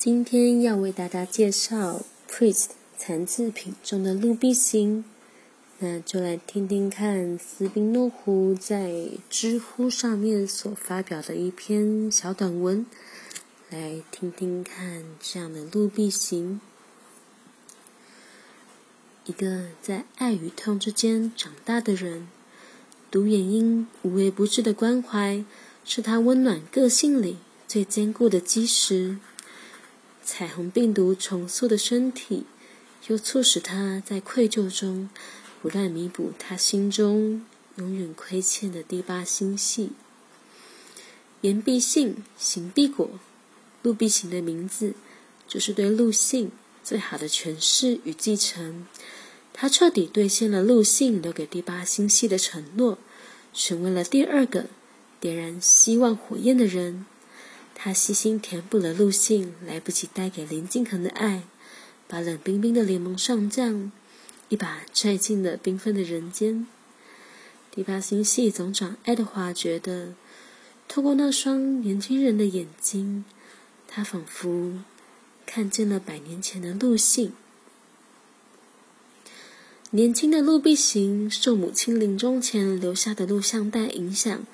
[0.00, 2.64] 今天要为大家介绍《Priest》
[2.96, 5.04] 残次品中的陆必行，
[5.80, 12.86] 那就来听听看斯宾诺夫在知乎上面所发表的一篇小短文，
[13.68, 16.62] 来听听看这样的陆必行，
[19.26, 22.26] 一个在爱与痛之间长大的人，
[23.10, 25.44] 独眼鹰无微不至的关怀，
[25.84, 27.36] 是他温暖个性里
[27.68, 29.18] 最坚固的基石。
[30.32, 32.44] 彩虹病毒重塑的身体，
[33.08, 35.10] 又促使他在愧疚中
[35.60, 37.44] 不断弥补他心中
[37.74, 39.90] 永远亏欠的第八星系。
[41.40, 43.10] 言必信，行必果。
[43.82, 44.94] 陆必行的名字，
[45.48, 46.52] 就是对陆信
[46.84, 48.86] 最好的诠释与继承。
[49.52, 52.98] 他彻底兑现了陆信留给第八星系的承诺，
[53.52, 54.66] 成为了第二个
[55.18, 57.04] 点燃希望火焰的人。
[57.82, 61.44] 他细心填补了陆信来不及带给林敬恒的爱，
[62.06, 63.90] 把冷冰冰的联盟上将
[64.50, 66.66] 一把拽进了缤纷的人间。
[67.70, 70.12] 第八星系总长爱德华觉得，
[70.88, 73.24] 透过那双年轻人的眼睛，
[73.88, 74.74] 他仿佛
[75.46, 77.32] 看见了百年前的陆信。
[79.92, 84.44] 年轻的陆必行受母亲临终前留下的录像带影响，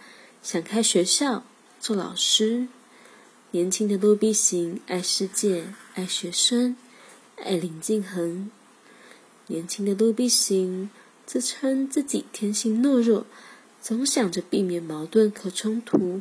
[0.44, 1.44] 想开学校
[1.80, 2.68] 做老师。
[3.56, 6.76] 年轻的陆必行爱世界，爱学生，
[7.42, 8.50] 爱林敬恒。
[9.46, 10.90] 年轻的陆必行
[11.24, 13.24] 自称自己天性懦弱，
[13.80, 16.20] 总想着避免矛盾和冲突，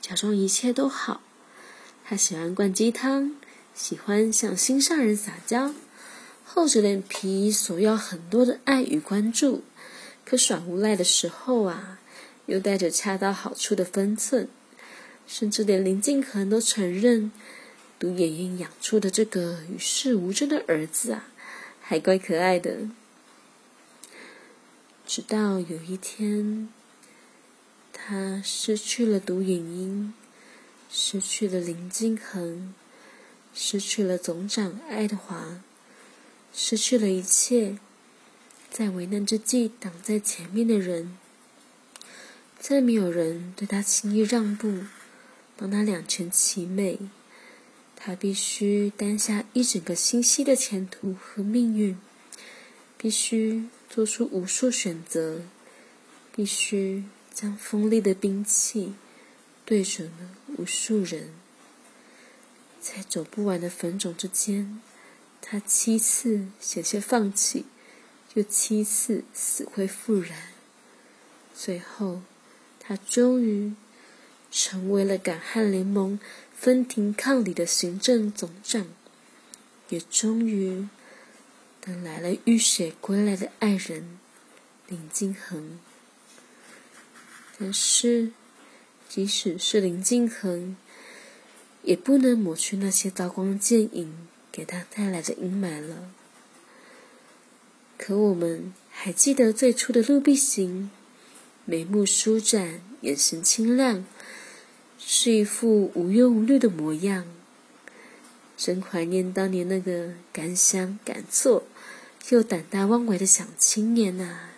[0.00, 1.20] 假装一切都好。
[2.02, 3.36] 他喜欢灌鸡汤，
[3.74, 5.74] 喜欢向心上人撒娇，
[6.46, 9.62] 厚着脸皮索要很多的爱与关注，
[10.24, 11.98] 可耍无赖的时候啊，
[12.46, 14.48] 又带着恰到好处的分寸。
[15.32, 17.30] 甚至连林敬恒都承认，
[18.00, 21.28] 独眼鹰养出的这个与世无争的儿子啊，
[21.80, 22.88] 还怪可爱的。
[25.06, 26.68] 直到有一天，
[27.92, 30.12] 他失去了独眼鹰，
[30.90, 32.74] 失去了林敬恒，
[33.54, 35.62] 失去了总长爱德华，
[36.52, 37.78] 失去了一切，
[38.68, 41.16] 在危难之际挡在前面的人，
[42.58, 44.86] 再没有人对他轻易让步。
[45.60, 46.98] 帮他两全其美，
[47.94, 51.98] 他必须担下一整个星系的前途和命运，
[52.96, 55.42] 必须做出无数选择，
[56.34, 57.04] 必须
[57.34, 58.94] 将锋利的兵器
[59.66, 61.34] 对准了无数人，
[62.80, 64.80] 在走不完的坟冢之间，
[65.42, 67.66] 他七次险些放弃，
[68.32, 70.54] 又七次死灰复燃，
[71.54, 72.22] 最后，
[72.78, 73.74] 他终于。
[74.50, 76.18] 成为了敢汉联盟
[76.54, 78.86] 分庭抗礼的行政总长，
[79.88, 80.88] 也终于
[81.80, 84.18] 等来了浴血归来的爱人
[84.88, 85.78] 林敬恒。
[87.58, 88.32] 但是，
[89.08, 90.76] 即使是林敬恒，
[91.82, 96.10] 也不能抹去那些刀光剑影给他带来的阴霾了。
[97.98, 100.90] 可我们还记得最初的陆碧行，
[101.64, 104.06] 眉目舒展，眼神清亮。
[105.12, 107.24] 是一副无忧无虑的模样，
[108.56, 111.64] 真怀念当年那个敢想敢做
[112.28, 114.49] 又胆大妄为的小青年呐。